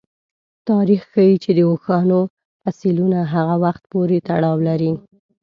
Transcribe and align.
تاریخ 0.69 1.01
ښيي 1.11 1.35
چې 1.43 1.51
د 1.57 1.59
اوښانو 1.69 2.19
فسیلونه 2.61 3.19
هغه 3.33 3.55
وخت 3.63 3.83
پورې 3.91 4.17
تړاو 4.27 4.57
لري. 4.67 4.91